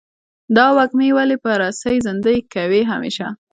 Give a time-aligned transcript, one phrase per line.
[0.55, 3.27] دا وږمې ولې په رسۍ زندۍ کوې همیشه؟